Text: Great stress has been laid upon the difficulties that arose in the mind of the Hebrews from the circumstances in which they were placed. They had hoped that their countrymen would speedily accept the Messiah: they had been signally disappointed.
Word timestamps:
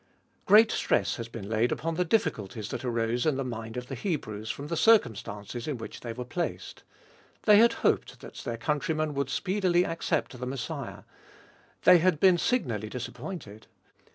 Great 0.47 0.71
stress 0.71 1.17
has 1.17 1.27
been 1.27 1.47
laid 1.47 1.71
upon 1.71 1.93
the 1.93 2.03
difficulties 2.03 2.69
that 2.69 2.83
arose 2.83 3.23
in 3.23 3.37
the 3.37 3.43
mind 3.43 3.77
of 3.77 3.85
the 3.85 3.93
Hebrews 3.93 4.49
from 4.49 4.65
the 4.65 4.75
circumstances 4.75 5.67
in 5.67 5.77
which 5.77 5.99
they 5.99 6.11
were 6.11 6.25
placed. 6.25 6.81
They 7.43 7.57
had 7.59 7.73
hoped 7.85 8.19
that 8.21 8.33
their 8.37 8.57
countrymen 8.57 9.13
would 9.13 9.29
speedily 9.29 9.85
accept 9.85 10.39
the 10.39 10.47
Messiah: 10.47 11.03
they 11.83 11.99
had 11.99 12.19
been 12.19 12.39
signally 12.39 12.89
disappointed. 12.89 13.67